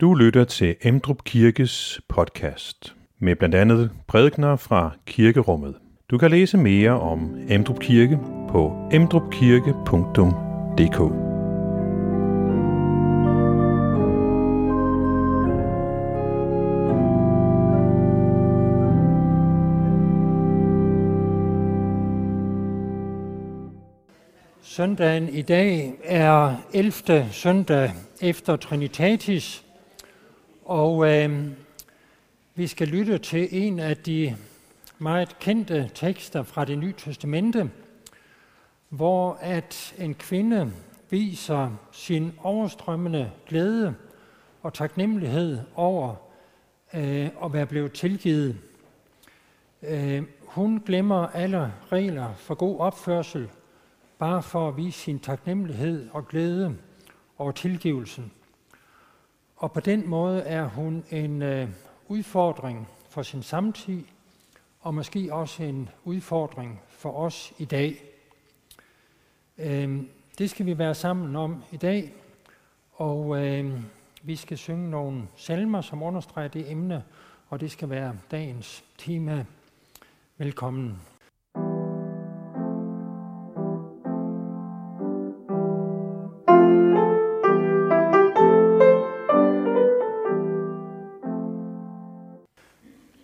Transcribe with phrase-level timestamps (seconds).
[0.00, 5.74] Du lytter til Emdrup Kirkes podcast med blandt andet prædikner fra kirkerummet.
[6.10, 10.98] Du kan læse mere om Emdrup Kirke på emdrupkirke.dk.
[24.62, 27.28] Søndagen i dag er 11.
[27.32, 27.92] søndag
[28.22, 29.65] efter Trinitatis,
[30.66, 31.46] og øh,
[32.54, 34.36] vi skal lytte til en af de
[34.98, 37.70] meget kendte tekster fra det nye testamente,
[38.88, 40.72] hvor at en kvinde
[41.10, 43.94] viser sin overstrømmende glæde
[44.62, 46.14] og taknemmelighed over
[46.94, 48.56] øh, at være blevet tilgivet.
[49.82, 53.48] Øh, hun glemmer alle regler for god opførsel,
[54.18, 56.76] bare for at vise sin taknemmelighed og glæde
[57.38, 58.32] over tilgivelsen.
[59.56, 61.68] Og på den måde er hun en øh,
[62.08, 64.04] udfordring for sin samtid,
[64.80, 68.02] og måske også en udfordring for os i dag.
[69.58, 70.02] Øh,
[70.38, 72.14] det skal vi være sammen om i dag,
[72.92, 73.80] og øh,
[74.22, 77.04] vi skal synge nogle salmer, som understreger det emne,
[77.48, 79.44] og det skal være dagens tema.
[80.38, 81.00] Velkommen.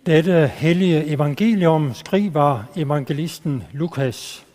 [0.05, 4.45] Dette hellige evangelium skriver evangelisten Lukas.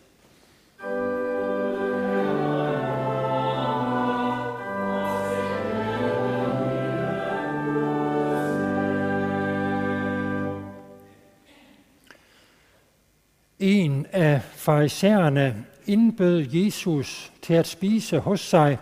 [13.59, 18.79] En af farisæerne indbød Jesus til at spise hos sig,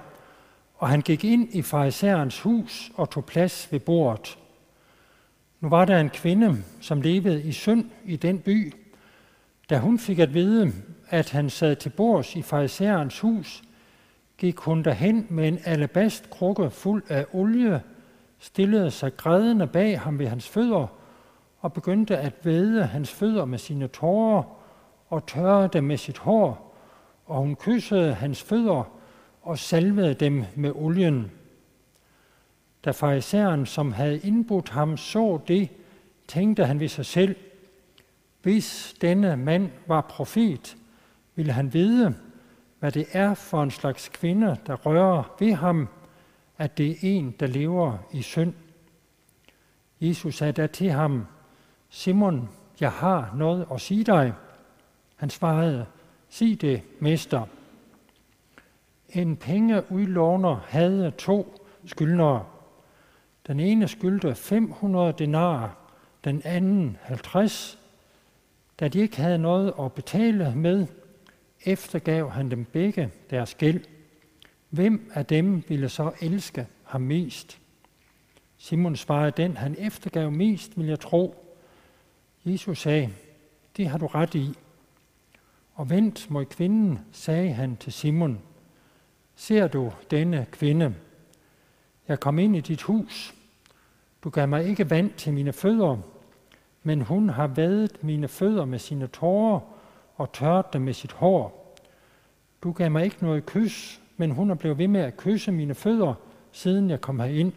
[0.77, 4.39] og han gik ind i farisæerens hus og tog plads ved bordet.
[5.61, 8.75] Nu var der en kvinde, som levede i synd i den by.
[9.71, 10.73] Da hun fik at vide,
[11.09, 13.63] at han sad til bords i farisæerens hus,
[14.39, 17.83] gik hun derhen med en alabastkrukke fuld af olie,
[18.39, 20.87] stillede sig grædende bag ham ved hans fødder
[21.61, 24.43] og begyndte at væde hans fødder med sine tårer
[25.09, 26.77] og tørre dem med sit hår,
[27.27, 28.91] og hun kyssede hans fødder
[29.43, 31.31] og salvede dem med olien.
[32.87, 35.69] Da farisæeren, som havde indbudt ham, så det,
[36.29, 37.37] tænkte han ved sig selv,
[38.43, 40.77] hvis denne mand var profet,
[41.35, 42.15] ville han vide,
[42.79, 45.89] hvad det er for en slags kvinde, der rører ved ham,
[46.59, 48.55] at det er en, der lever i synd.
[50.01, 51.27] Jesus sagde da til ham,
[51.89, 52.49] Simon,
[52.81, 54.33] jeg har noget at sige dig.
[55.17, 55.87] Han svarede,
[56.29, 57.47] sig det, mester.
[59.09, 62.45] En pengeudlåner havde to skyldnere.
[63.47, 65.71] Den ene skyldte 500 denarer,
[66.25, 67.79] den anden 50.
[68.81, 70.87] Da de ikke havde noget at betale med,
[71.65, 73.85] eftergav han dem begge deres gæld.
[74.71, 77.59] Hvem af dem ville så elske ham mest?
[78.59, 81.55] Simon svarede, den han eftergav mest, vil jeg tro.
[82.45, 83.11] Jesus sagde,
[83.77, 84.55] det har du ret i.
[85.75, 88.41] Og vendt mod kvinden, sagde han til Simon,
[89.37, 90.95] ser du denne kvinde?
[92.09, 93.36] Jeg kom ind i dit hus,
[94.27, 95.97] du gav mig ikke vand til mine fødder,
[96.83, 99.61] men hun har vadet mine fødder med sine tårer
[100.17, 101.77] og tørt dem med sit hår.
[102.63, 105.75] Du gav mig ikke noget kys, men hun er blevet ved med at kysse mine
[105.75, 106.15] fødder,
[106.53, 107.53] siden jeg kom herind.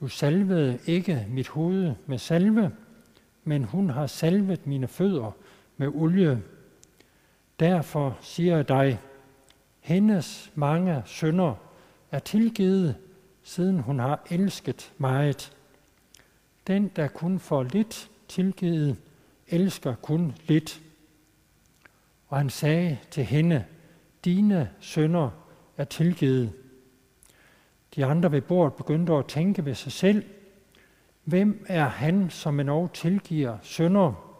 [0.00, 2.72] Du salvede ikke mit hoved med salve,
[3.44, 5.30] men hun har salvet mine fødder
[5.76, 6.42] med olie.
[7.60, 9.00] Derfor siger jeg dig,
[9.80, 11.54] hendes mange sønder
[12.10, 12.96] er tilgivet,
[13.42, 15.56] siden hun har elsket meget.
[16.66, 18.96] Den, der kun får lidt tilgivet,
[19.48, 20.80] elsker kun lidt.
[22.28, 23.64] Og han sagde til hende,
[24.24, 25.30] dine sønder
[25.76, 26.52] er tilgivet.
[27.96, 30.24] De andre ved bordet begyndte at tænke ved sig selv,
[31.24, 34.38] hvem er han, som en tilgiver sønder?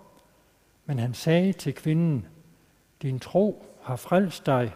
[0.87, 2.27] Men han sagde til kvinden,
[3.03, 4.75] din tro har frelst dig,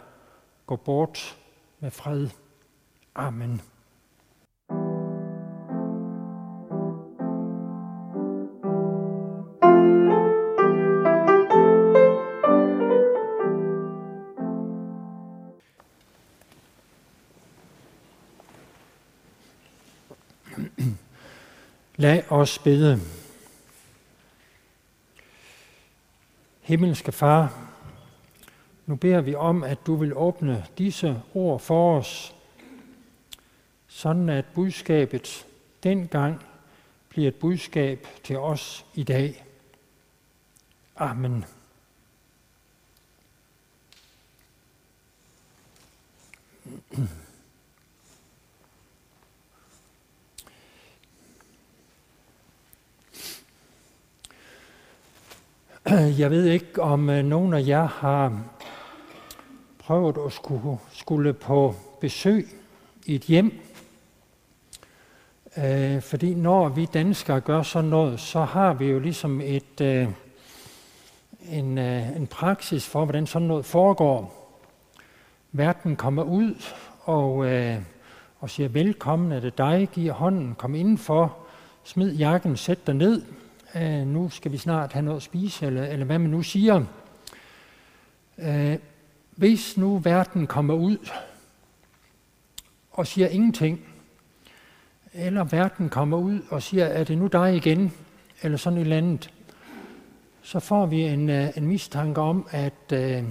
[0.65, 1.37] gå bort
[1.79, 2.29] med fred.
[3.15, 3.61] Amen.
[21.95, 22.99] Lad os bede.
[26.61, 27.69] Himmelske Far,
[28.85, 32.35] nu beder vi om, at du vil åbne disse ord for os,
[33.87, 35.45] sådan at budskabet
[35.83, 36.45] dengang
[37.09, 39.45] bliver et budskab til os i dag.
[40.95, 41.45] Amen.
[56.19, 58.43] Jeg ved ikke, om øh, nogen af jer har
[59.79, 62.47] prøvet at skulle, skulle på besøg
[63.05, 63.59] i et hjem.
[65.57, 70.07] Øh, fordi når vi danskere gør sådan noget, så har vi jo ligesom et, øh,
[71.51, 74.33] en, øh, en praksis for, hvordan sådan noget foregår.
[75.51, 76.55] Verden kommer ud
[77.03, 77.77] og, øh,
[78.39, 81.37] og siger, velkommen, er det dig, giver hånden, kom indenfor,
[81.83, 83.21] smid jakken, sæt dig ned,
[83.75, 86.85] øh, nu skal vi snart have noget at spise, eller, eller hvad man nu siger.
[88.37, 88.77] Øh,
[89.35, 90.97] hvis nu verden kommer ud
[92.91, 93.81] og siger ingenting,
[95.13, 97.93] eller verden kommer ud og siger, er det nu dig igen,
[98.41, 99.33] eller sådan et eller andet,
[100.41, 103.23] så får vi en, øh, en mistanke om, at øh,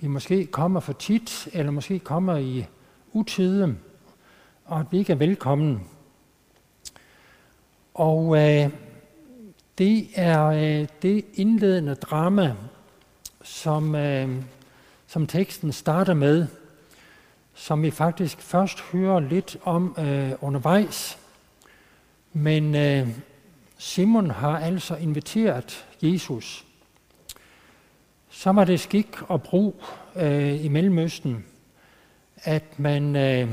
[0.00, 2.66] vi måske kommer for tit, eller måske kommer i
[3.12, 3.76] utide,
[4.64, 5.86] og at vi ikke er velkommen.
[7.94, 8.70] Og øh,
[9.78, 12.54] det er øh, det indledende drama,
[13.42, 14.28] som, øh,
[15.06, 16.46] som teksten starter med,
[17.54, 21.18] som vi faktisk først hører lidt om øh, undervejs.
[22.32, 23.08] Men øh,
[23.78, 26.64] Simon har altså inviteret Jesus.
[28.30, 29.84] Så var det skik og brug
[30.16, 31.44] øh, i Mellemøsten,
[32.36, 33.48] at man øh,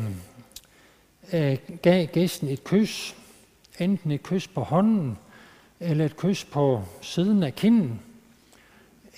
[1.34, 3.16] øh, gav gæsten et kys,
[3.80, 5.18] enten et kys på hånden,
[5.82, 8.02] eller et kys på siden af kinden,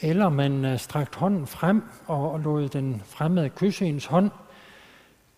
[0.02, 4.32] eller man øh, strakte strakt hånden frem og lod den fremmede kysse ens hånd.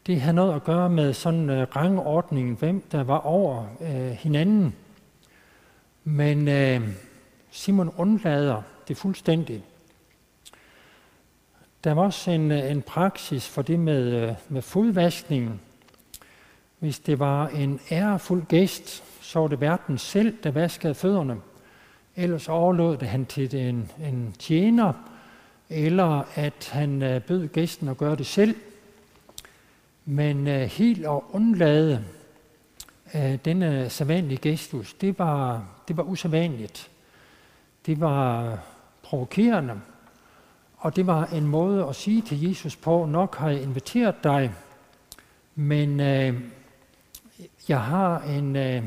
[0.08, 4.76] Det havde noget at gøre med sådan uh, rangordningen, hvem der var over uh, hinanden.
[6.04, 6.88] Men uh,
[7.52, 9.64] Simon undlader det fuldstændigt.
[11.84, 15.60] Der var også en, en praksis for det med, med fodvaskningen.
[16.80, 21.38] Hvis det var en ærefuld gæst, så var det verden selv, der vaskede fødderne.
[22.16, 24.94] Ellers overlod det han til en, en tjener,
[25.70, 28.56] eller at han øh, bød gæsten at gøre det selv.
[30.06, 32.06] Men øh, helt at undlade
[33.16, 36.92] øh, denne sædvanlige gestus, det var, det var usædvanligt.
[37.86, 38.58] Det var
[39.04, 39.82] provokerende,
[40.78, 44.54] og det var en måde at sige til Jesus på, nok har jeg inviteret dig,
[45.56, 46.42] men øh,
[47.68, 48.84] jeg har en, øh,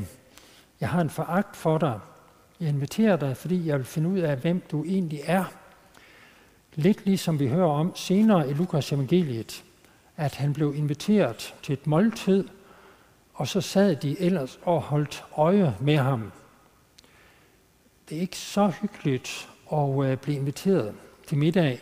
[0.81, 1.99] jeg har en foragt for dig.
[2.59, 5.45] Jeg inviterer dig, fordi jeg vil finde ud af, hvem du egentlig er.
[6.75, 9.63] Lidt ligesom vi hører om senere i Lukas evangeliet,
[10.17, 12.47] at han blev inviteret til et måltid,
[13.33, 16.31] og så sad de ellers og holdt øje med ham.
[18.09, 20.93] Det er ikke så hyggeligt at øh, blive inviteret
[21.27, 21.81] til middag,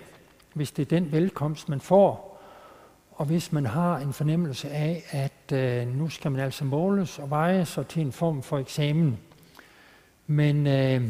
[0.54, 2.26] hvis det er den velkomst, man får,
[3.18, 7.30] og hvis man har en fornemmelse af, at øh, nu skal man altså måles og
[7.30, 9.18] vejes og til en form for eksamen.
[10.28, 11.10] Men øh,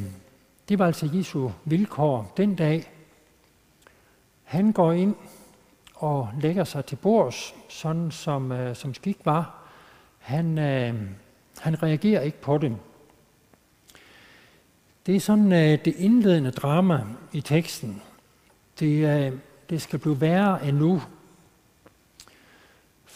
[0.69, 2.91] det var altså Jesu vilkår den dag.
[4.43, 5.15] Han går ind
[5.95, 9.69] og lægger sig til bords, sådan som, øh, som skik var.
[10.19, 10.95] Han, øh,
[11.59, 12.77] han reagerer ikke på det.
[15.05, 17.03] Det er sådan øh, det indledende drama
[17.33, 18.01] i teksten.
[18.79, 19.33] Det, øh,
[19.69, 21.01] det skal blive værre endnu,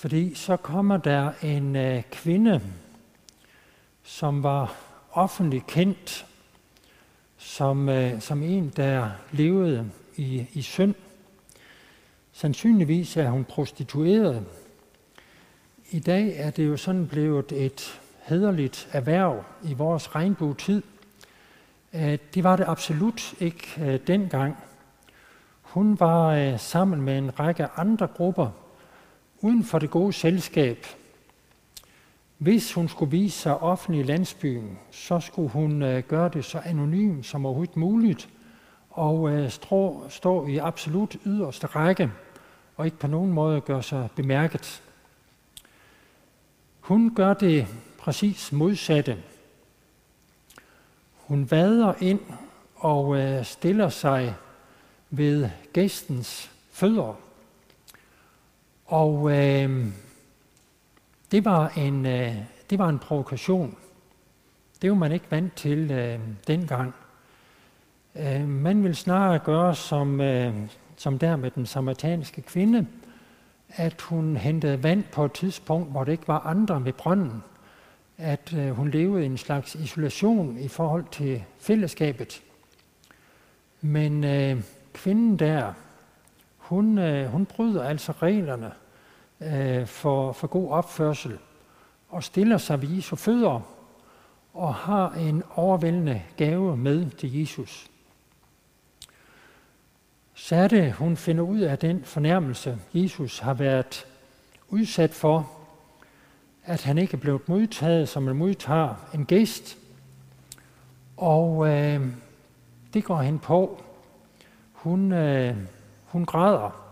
[0.02, 2.62] fordi så kommer der en øh, kvinde,
[4.04, 4.76] som var
[5.12, 6.26] offentligt kendt
[7.38, 10.96] som, øh, som en, der levede i, i synd.
[12.32, 14.46] Sandsynligvis er hun prostitueret.
[15.92, 20.82] I dag er det jo sådan blevet et hederligt erhverv i vores regnbuetid.
[21.94, 24.58] Øh, det var det absolut ikke øh, dengang.
[25.62, 28.61] Hun var øh, sammen med en række andre grupper
[29.42, 30.86] uden for det gode selskab.
[32.38, 36.62] Hvis hun skulle vise sig offentlig i landsbyen, så skulle hun øh, gøre det så
[36.66, 38.30] anonym som overhovedet muligt,
[38.90, 42.12] og øh, stå, stå i absolut yderste række,
[42.78, 44.84] og ikke på nogen måde gøre sig bemærket.
[46.80, 47.68] Hun gør det
[47.98, 49.18] præcis modsatte.
[51.16, 52.20] Hun vader ind
[52.76, 54.36] og øh, stiller sig
[55.10, 57.31] ved gæstens fødder
[58.92, 59.86] og øh,
[61.32, 62.36] det, var en, øh,
[62.70, 63.78] det var en provokation.
[64.82, 66.94] Det var man ikke vant til øh, dengang.
[68.16, 70.54] Øh, man vil snarere gøre som, øh,
[70.98, 72.88] som der med den samaritanske kvinde,
[73.70, 77.44] at hun hentede vand på et tidspunkt, hvor det ikke var andre ved brønden.
[78.18, 82.44] At øh, hun levede i en slags isolation i forhold til fællesskabet.
[83.82, 85.74] Men øh, kvinden der,
[86.72, 88.72] hun, øh, hun bryder altså reglerne
[89.42, 91.38] øh, for, for god opførsel
[92.10, 93.62] og stiller sig ved Jesu fødder
[94.54, 97.90] og har en overvældende gave med til Jesus.
[100.34, 104.06] Så er det, hun finder ud af den fornærmelse, Jesus har været
[104.70, 105.52] udsat for,
[106.66, 109.78] at han ikke er blevet modtaget, som man modtager en gæst.
[111.18, 112.08] Og øh,
[112.94, 113.84] det går hen på.
[114.72, 115.58] Hun, øh,
[116.12, 116.84] hun græder.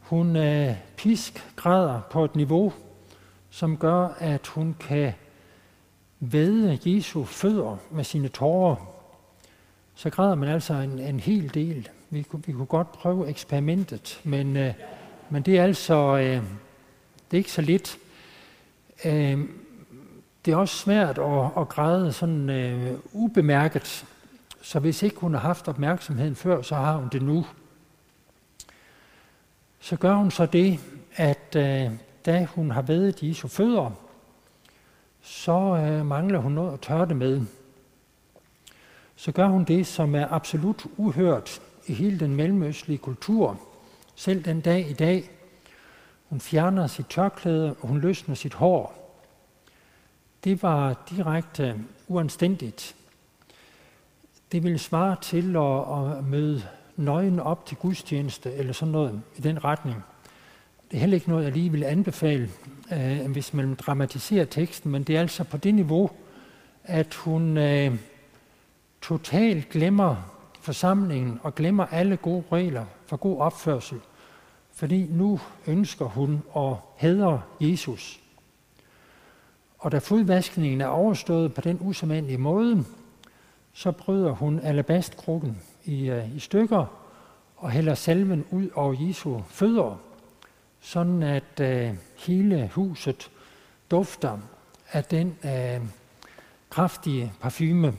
[0.00, 2.72] Hun øh, pisk græder på et niveau,
[3.50, 5.12] som gør, at hun kan
[6.20, 8.76] væde Jesu fødder med sine tårer.
[9.94, 11.88] Så græder man altså en, en hel del.
[12.10, 14.74] Vi, vi kunne godt prøve eksperimentet, men, øh,
[15.30, 16.42] men det er altså øh,
[17.30, 17.98] det er ikke så lidt.
[19.04, 19.38] Øh,
[20.44, 24.06] det er også svært at, at græde sådan øh, ubemærket,
[24.62, 27.46] så hvis ikke hun har haft opmærksomheden før, så har hun det nu.
[29.80, 30.80] Så gør hun så det,
[31.16, 31.90] at øh,
[32.26, 33.90] da hun har vedet Jesu fødder,
[35.22, 37.42] så øh, mangler hun noget at tørre det med.
[39.16, 43.60] Så gør hun det, som er absolut uhørt i hele den mellemøstlige kultur,
[44.14, 45.30] selv den dag i dag.
[46.28, 48.98] Hun fjerner sit tørklæde, og hun løsner sit hår.
[50.44, 52.96] Det var direkte uanstændigt.
[54.52, 56.62] Det vil svare til at, at møde
[56.96, 59.96] nøgen op til gudstjeneste, eller sådan noget i den retning.
[60.90, 62.50] Det er heller ikke noget, jeg lige vil anbefale,
[62.92, 66.10] øh, hvis man dramatiserer teksten, men det er altså på det niveau,
[66.84, 67.94] at hun øh,
[69.02, 70.16] totalt glemmer
[70.60, 74.00] forsamlingen og glemmer alle gode regler for god opførsel,
[74.72, 78.20] fordi nu ønsker hun at hædre Jesus.
[79.78, 82.84] Og da fodvaskningen er overstået på den usædvanlige måde,
[83.78, 86.86] så bryder hun alabastkrukken i, uh, i stykker
[87.56, 90.00] og hælder salven ud over Jesu fødder,
[90.80, 93.30] sådan at uh, hele huset
[93.90, 94.38] dufter
[94.92, 95.86] af den uh,
[96.70, 97.94] kraftige parfume.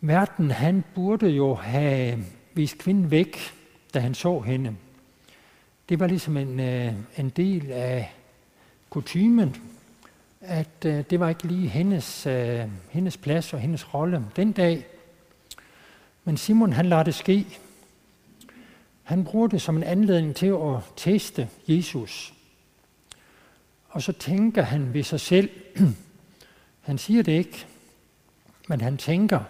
[0.00, 2.24] Verden, han burde jo have
[2.54, 3.38] vist kvinden væk,
[3.94, 4.76] da han så hende.
[5.88, 6.60] Det var ligesom en,
[7.18, 8.14] en del af
[8.90, 9.77] kutumen,
[10.40, 14.86] at øh, det var ikke lige hendes, øh, hendes plads og hendes rolle den dag.
[16.24, 17.46] Men Simon han lader det ske.
[19.02, 22.34] Han bruger det som en anledning til at teste Jesus.
[23.88, 25.50] Og så tænker han ved sig selv,
[26.88, 27.66] han siger det ikke,
[28.68, 29.40] men han tænker.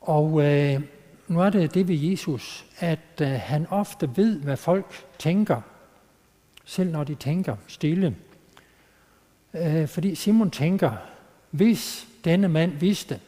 [0.00, 0.80] Og øh,
[1.28, 5.60] nu er det det ved Jesus, at øh, han ofte ved, hvad folk tænker,
[6.64, 8.16] selv når de tænker stille.
[9.54, 10.92] Øh, fordi Simon tænker,
[11.50, 13.20] hvis denne mand vidste,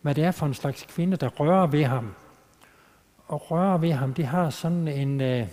[0.00, 2.14] hvad det er for en slags kvinde, der rører ved ham,
[3.26, 5.46] og rører ved ham, det har sådan en øh,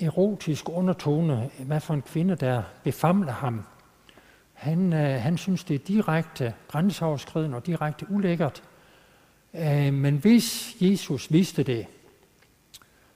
[0.00, 3.64] erotisk undertone, hvad for en kvinde, der befamler ham.
[4.52, 8.62] Han, øh, han synes, det er direkte grænseoverskridende og direkte ulækkert.
[9.54, 11.86] Øh, men hvis Jesus vidste det,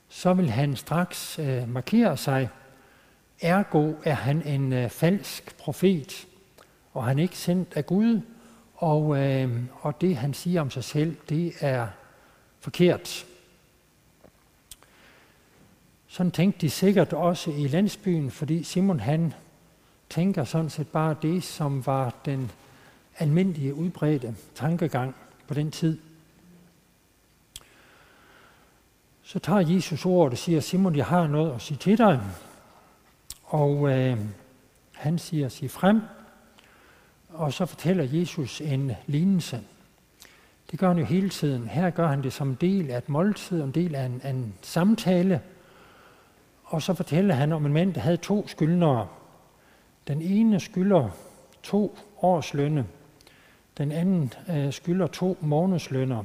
[0.09, 2.49] så vil han straks øh, markere sig
[3.41, 6.27] Ergo er han en øh, falsk profet,
[6.93, 8.21] og han er ikke sendt af Gud,
[8.75, 11.87] og, øh, og det han siger om sig selv, det er
[12.59, 13.25] forkert.
[16.07, 19.33] Sådan tænkte de sikkert også i landsbyen, fordi Simon han
[20.09, 22.51] tænker sådan set bare det, som var den
[23.19, 25.15] almindelige udbredte tankegang
[25.47, 25.99] på den tid.
[29.23, 32.21] Så tager Jesus ordet og siger, Simon, jeg har noget at sige til dig.
[33.45, 34.17] Og øh,
[34.91, 36.01] han siger, sig frem,
[37.29, 39.61] og så fortæller Jesus en lignelse.
[40.71, 41.67] Det gør han jo hele tiden.
[41.67, 44.53] Her gør han det som en del af et måltid, en del af en, en
[44.61, 45.41] samtale.
[46.63, 49.07] Og så fortæller han om en mand, der havde to skyldnere.
[50.07, 51.09] Den ene skylder
[51.63, 52.85] to års lønne.
[53.77, 56.23] Den anden øh, skylder to månedslønner.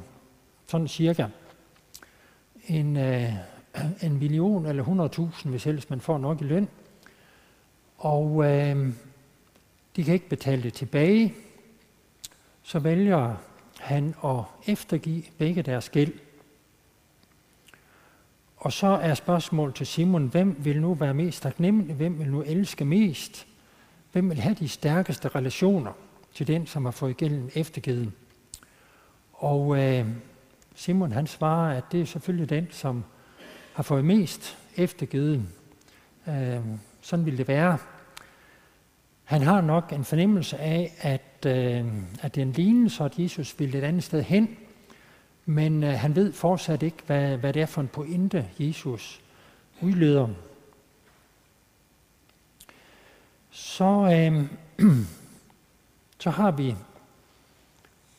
[0.67, 1.25] Sådan cirka.
[2.67, 3.33] En, øh,
[4.01, 5.09] en million eller
[5.43, 6.67] 100.000, hvis helst man får nok i løn.
[8.01, 8.93] Og øh,
[9.95, 11.33] de kan ikke betale det tilbage.
[12.63, 13.35] Så vælger
[13.79, 16.13] han at eftergive begge deres gæld.
[18.57, 21.95] Og så er spørgsmålet til Simon, hvem vil nu være mest taknemmelig?
[21.95, 23.47] Hvem vil nu elske mest?
[24.11, 25.91] Hvem vil have de stærkeste relationer
[26.33, 28.11] til den, som har fået gælden eftergivet?
[29.33, 30.05] Og øh,
[30.75, 33.03] Simon han svarer, at det er selvfølgelig den, som
[33.73, 35.45] har fået mest eftergivet.
[36.27, 36.59] Øh,
[37.01, 37.77] sådan vil det være.
[39.31, 41.85] Han har nok en fornemmelse af, at, øh,
[42.21, 44.57] at det er en lignelse, at Jesus vil et andet sted hen,
[45.45, 49.21] men øh, han ved fortsat ikke, hvad, hvad det er for en pointe, Jesus
[49.81, 50.27] udleder.
[53.49, 54.45] Så, øh,
[56.23, 56.75] så har vi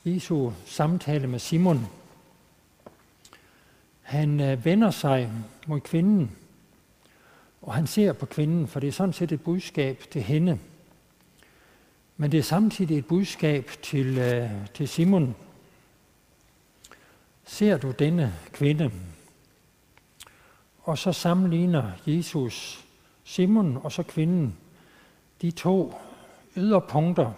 [0.04, 1.86] Jesu samtale med Simon.
[4.02, 5.32] Han øh, vender sig
[5.66, 6.36] mod kvinden,
[7.62, 10.58] og han ser på kvinden, for det er sådan set et budskab til hende.
[12.22, 15.34] Men det er samtidig et budskab til, øh, til Simon.
[17.44, 18.90] Ser du denne kvinde?
[20.82, 22.84] Og så sammenligner Jesus
[23.24, 24.56] Simon og så kvinden,
[25.42, 25.94] de to
[26.56, 27.32] yderpunkter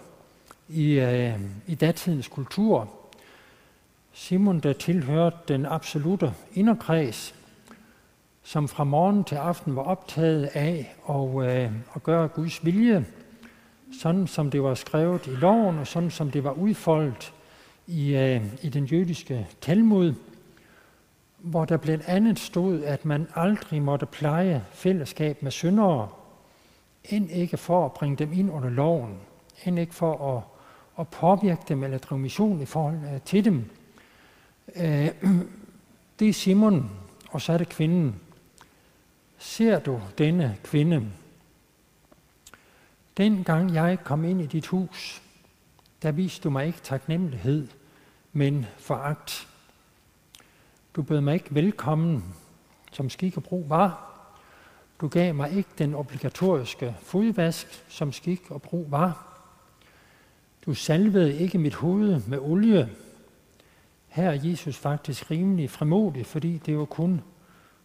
[0.69, 2.89] i, øh, i datidens kultur.
[4.13, 7.35] Simon, der tilhørte den absolute inderkreds,
[8.43, 13.05] som fra morgen til aften var optaget af at, øh, at gøre Guds vilje,
[13.91, 17.33] sådan som det var skrevet i loven, og sådan som det var udfoldet
[17.87, 20.13] i, øh, i den jødiske Talmud,
[21.37, 26.09] hvor der blandt andet stod, at man aldrig måtte pleje fællesskab med syndere,
[27.03, 29.17] end ikke for at bringe dem ind under loven,
[29.65, 30.43] end ikke for at,
[30.99, 33.69] at påvirke dem eller drive mission i forhold øh, til dem.
[34.75, 35.09] Øh,
[36.19, 36.91] det er Simon,
[37.29, 38.15] og så er det kvinden.
[39.37, 41.05] Ser du denne kvinde?
[43.17, 45.21] Dengang jeg kom ind i dit hus,
[46.01, 47.67] der viste du mig ikke taknemmelighed,
[48.33, 49.47] men foragt.
[50.95, 52.35] Du bød mig ikke velkommen,
[52.91, 54.11] som skik og brug var.
[55.01, 59.39] Du gav mig ikke den obligatoriske fodvask, som skik og brug var.
[60.65, 62.89] Du salvede ikke mit hoved med olie.
[64.07, 67.21] Her er Jesus faktisk rimelig fremodig, fordi det var kun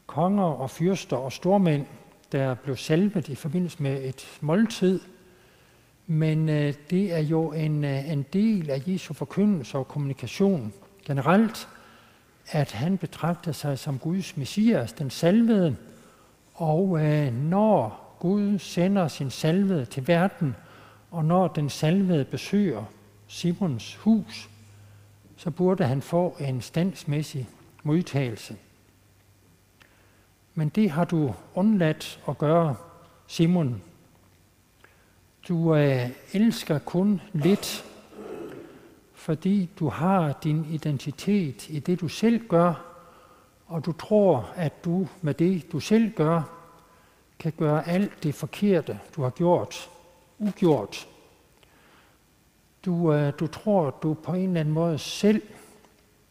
[0.06, 1.87] konger og fyrster og stormænd,
[2.32, 5.00] der blev salvet i forbindelse med et måltid.
[6.12, 10.73] Men øh, det er jo en, øh, en del af Jesu forkyndelse og kommunikation
[11.07, 11.68] generelt,
[12.46, 15.77] at han betragter sig som Guds messias, den salvede,
[16.55, 20.57] og øh, når Gud sender sin salvede til verden,
[21.11, 22.85] og når den salvede besøger
[23.27, 24.51] Simons hus,
[25.37, 27.49] så burde han få en standsmæssig
[27.83, 28.57] modtagelse.
[30.55, 32.77] Men det har du undladt at gøre,
[33.27, 33.83] Simon.
[35.50, 37.84] Du øh, elsker kun lidt,
[39.14, 42.74] fordi du har din identitet i det, du selv gør,
[43.66, 46.42] og du tror, at du med det, du selv gør,
[47.38, 49.90] kan gøre alt det forkerte, du har gjort,
[50.38, 51.08] ugjort.
[52.84, 55.42] Du, øh, du tror, du på en eller anden måde selv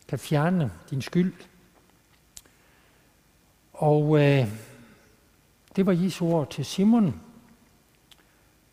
[0.07, 1.33] kan fjerne din skyld.
[3.73, 4.47] Og øh,
[5.75, 7.28] det var Jesu ord til Simon.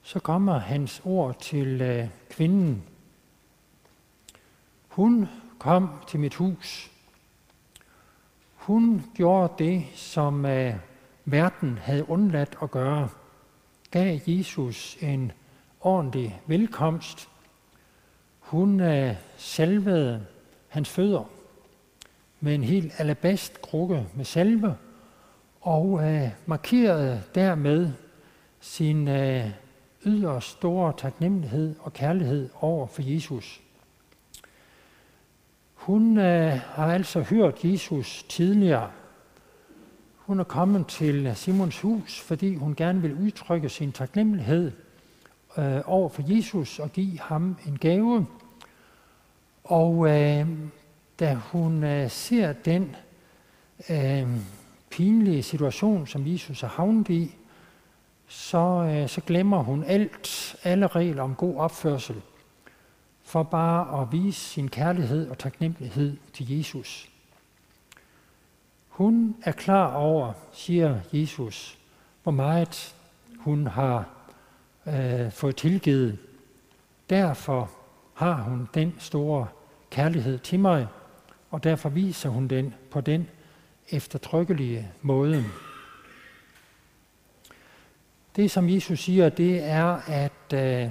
[0.06, 2.82] Så kommer hans ord til øh, kvinden.
[4.88, 6.90] Hun kom til mit hus.
[8.54, 10.74] Hun gjorde det, som øh,
[11.24, 13.08] verden havde undladt at gøre.
[13.90, 15.32] Gav Jesus en
[15.80, 17.28] ordentlig velkomst.
[18.40, 20.26] Hun øh, salvede
[20.68, 21.24] hans fødder
[22.40, 24.76] med en helt alabastkrukke med salve,
[25.60, 27.92] og øh, markerede dermed
[28.60, 29.50] sin øh,
[30.06, 33.60] yderst store taknemmelighed og kærlighed over for Jesus.
[35.74, 38.90] Hun øh, har altså hørt Jesus tidligere.
[40.16, 44.72] Hun er kommet til Simons hus, fordi hun gerne vil udtrykke sin taknemmelighed
[45.58, 48.26] øh, over for Jesus og give ham en gave.
[49.64, 50.48] Og øh,
[51.20, 52.96] da hun øh, ser den
[53.90, 54.26] øh,
[54.90, 57.34] pinlige situation, som Jesus har havnet i,
[58.26, 58.58] så,
[58.90, 62.22] øh, så glemmer hun alt, alle regler om god opførsel,
[63.24, 67.08] for bare at vise sin kærlighed og taknemmelighed til Jesus.
[68.88, 71.78] Hun er klar over, siger Jesus,
[72.22, 72.94] hvor meget
[73.38, 74.08] hun har
[74.86, 76.18] øh, fået tilgivet.
[77.10, 77.70] Derfor
[78.14, 79.46] har hun den store
[79.90, 80.86] kærlighed til mig,
[81.50, 83.28] og derfor viser hun den på den
[83.90, 85.44] eftertrykkelige måde.
[88.36, 90.90] Det, som Jesus siger, det er, at øh,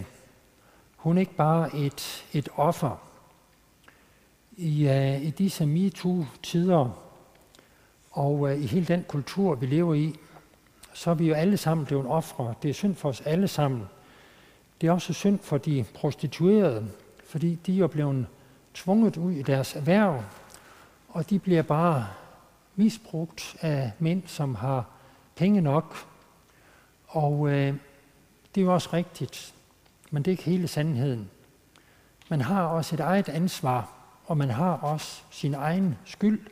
[0.96, 3.02] hun ikke bare er et, et offer.
[4.58, 6.90] I, øh, i disse MeToo-tider
[8.12, 10.16] og øh, i hele den kultur, vi lever i,
[10.94, 12.54] så er vi jo alle sammen blevet ofre.
[12.62, 13.84] Det er synd for os alle sammen.
[14.82, 16.88] Det er også synd for de prostituerede,
[17.28, 18.26] fordi de er blevet
[18.74, 20.24] tvunget ud i deres erhverv,
[21.10, 22.08] og de bliver bare
[22.76, 24.86] misbrugt af mænd, som har
[25.36, 25.96] penge nok.
[27.16, 27.74] Og øh,
[28.56, 29.54] det er jo også rigtigt,
[30.12, 31.30] men det er ikke hele sandheden.
[32.30, 33.94] Man har også et eget ansvar,
[34.26, 36.48] og man har også sin egen skyld.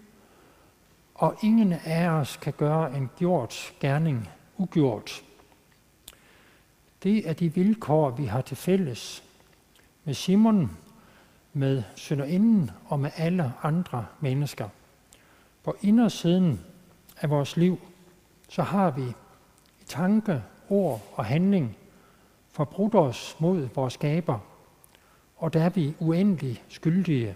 [1.15, 5.23] Og ingen af os kan gøre en gjort gerning ugjort.
[7.04, 9.23] Det er de vilkår, vi har til fælles
[10.04, 10.78] med Simon,
[11.54, 14.69] med sønderinden og med alle andre mennesker.
[15.63, 16.65] På indersiden
[17.21, 17.80] af vores liv,
[18.49, 19.04] så har vi
[19.82, 21.78] i tanke, ord og handling
[22.52, 24.39] forbrudt os mod vores skaber,
[25.38, 27.36] og der er vi uendelig skyldige.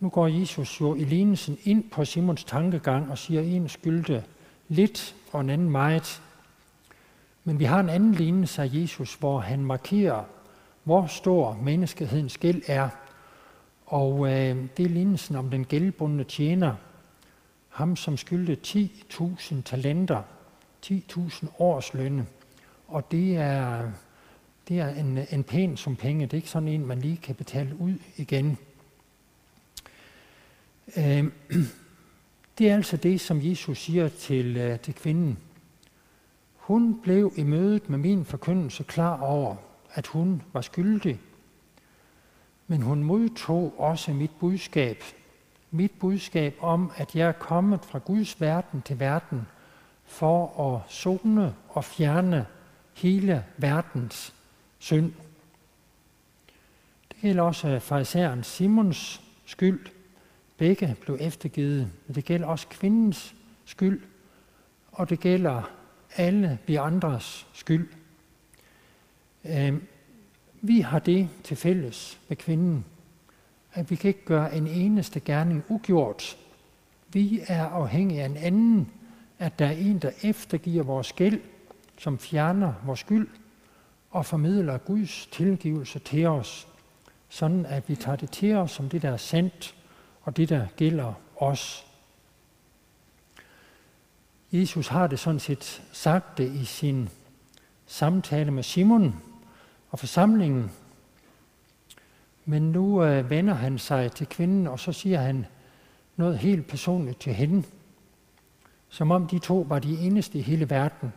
[0.00, 4.24] Nu går Jesus jo i lignelsen ind på Simons tankegang og siger, at en skyldte
[4.68, 6.22] lidt og en anden meget.
[7.44, 10.24] Men vi har en anden lignelse af Jesus, hvor han markerer,
[10.84, 12.88] hvor stor menneskehedens gæld er.
[13.86, 16.74] Og øh, det er lignelsen om den gældbundne tjener,
[17.68, 20.22] ham som skyldte 10.000 talenter,
[20.86, 22.26] 10.000 års lønne.
[22.88, 23.90] Og det er,
[24.68, 26.26] det er en, en pæn som penge.
[26.26, 28.58] Det er ikke sådan en, man lige kan betale ud igen.
[30.96, 31.24] Øh,
[32.58, 35.38] det er altså det, som Jesus siger til, øh, til kvinden.
[36.56, 39.56] Hun blev i mødet med min forkyndelse klar over,
[39.94, 41.20] at hun var skyldig.
[42.66, 45.02] Men hun modtog også mit budskab.
[45.70, 49.46] Mit budskab om, at jeg er kommet fra Guds verden til verden
[50.06, 52.46] for at zone og fjerne
[52.94, 54.34] hele verdens
[54.78, 55.12] synd.
[57.08, 59.86] Det gælder også farisæeren Simons skyld.
[60.56, 64.02] Begge blev eftergivet, men det gælder også kvindens skyld,
[64.92, 65.70] og det gælder
[66.16, 67.88] alle vi andres skyld.
[69.44, 69.86] Øhm,
[70.62, 72.84] vi har det til fælles med kvinden,
[73.72, 76.36] at vi kan ikke gøre en eneste gerning ugjort.
[77.12, 78.92] Vi er afhængige af en anden,
[79.38, 81.40] at der er en, der eftergiver vores gæld,
[81.98, 83.28] som fjerner vores skyld
[84.10, 86.68] og formidler Guds tilgivelse til os,
[87.28, 89.74] sådan at vi tager det til os som det, der er sandt,
[90.22, 91.86] og det, der gælder os.
[94.52, 97.08] Jesus har det sådan set sagt det i sin
[97.86, 99.22] samtale med Simon
[99.90, 100.70] og forsamlingen.
[102.44, 105.46] Men nu øh, vender han sig til kvinden, og så siger han
[106.16, 107.62] noget helt personligt til hende.
[108.88, 111.12] Som om de to var de eneste i hele verden.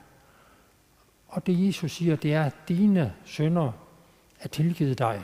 [1.27, 3.71] Og det Jesus siger, det er, at dine sønder
[4.39, 5.23] er tilgivet dig.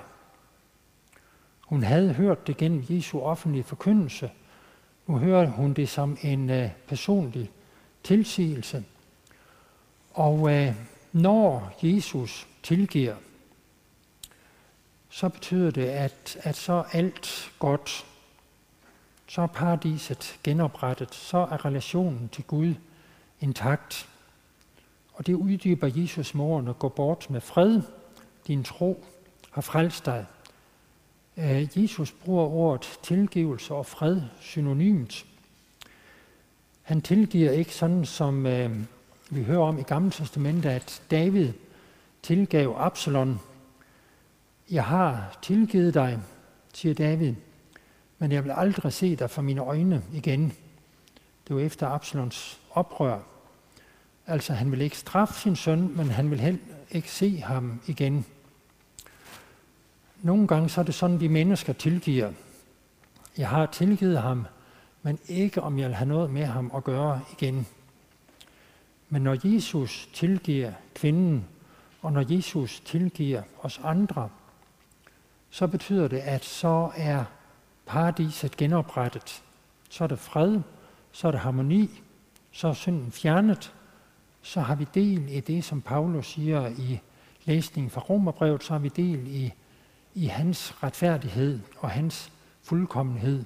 [1.62, 4.31] Hun havde hørt det gennem Jesu offentlige forkyndelse.
[5.08, 7.51] Nu hører hun det som en uh, personlig
[8.03, 8.84] tilsigelse.
[10.13, 10.67] Og uh,
[11.12, 13.15] når Jesus tilgiver,
[15.10, 18.05] så betyder det, at, at så alt godt.
[19.27, 21.15] Så er paradiset genoprettet.
[21.15, 22.73] Så er relationen til Gud
[23.39, 24.09] intakt.
[25.13, 27.81] Og det uddyber Jesus morgen og går bort med fred.
[28.47, 29.05] Din tro
[29.51, 30.25] har frelst dig.
[31.38, 35.25] Øh, Jesus bruger ordet tilgivelse og fred synonymt.
[36.81, 38.71] Han tilgiver ikke sådan, som øh,
[39.29, 41.53] vi hører om i Gamle Testamentet, at David
[42.23, 43.39] tilgav Absalon.
[44.71, 46.19] Jeg har tilgivet dig,
[46.73, 47.33] siger David,
[48.19, 50.54] men jeg vil aldrig se dig for mine øjne igen.
[51.47, 53.19] Det var efter Absalons oprør.
[54.28, 56.60] Altså, han vil ikke straffe sin søn, men han vil heller
[56.91, 58.25] ikke se ham igen.
[60.21, 62.32] Nogle gange så er det sådan, vi mennesker tilgiver.
[63.38, 64.45] Jeg har tilgivet ham,
[65.01, 67.67] men ikke om jeg vil have noget med ham at gøre igen.
[69.10, 71.47] Men når Jesus tilgiver kvinden,
[72.01, 74.30] og når Jesus tilgiver os andre,
[75.49, 77.23] så betyder det, at så er
[77.86, 79.43] paradiset genoprettet.
[79.89, 80.60] Så er der fred,
[81.12, 82.02] så er der harmoni,
[82.52, 83.74] så er synden fjernet,
[84.41, 87.00] så har vi del i det, som Paulus siger i
[87.45, 89.54] læsningen fra Romerbrevet, så har vi del i
[90.15, 92.32] i hans retfærdighed og hans
[92.63, 93.45] fuldkommenhed.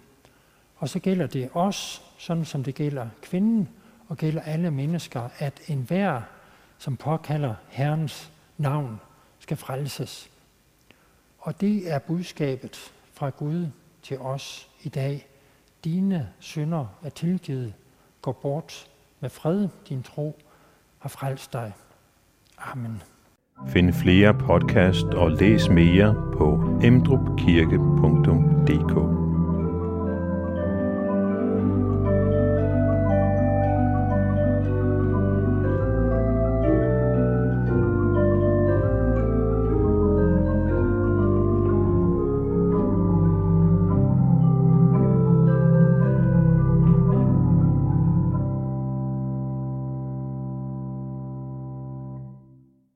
[0.75, 3.69] Og så gælder det os, sådan som det gælder kvinden,
[4.07, 6.21] og gælder alle mennesker, at enhver,
[6.77, 8.99] som påkalder Herrens navn,
[9.39, 10.29] skal frelses.
[11.39, 13.67] Og det er budskabet fra Gud
[14.01, 15.27] til os i dag.
[15.83, 17.73] Dine synder er tilgivet.
[18.21, 20.39] Gå bort med fred, din tro
[20.99, 21.73] har frelst dig.
[22.57, 23.01] Amen.
[23.67, 29.28] Find flere podcast og læs mere på emdrupkirke.dk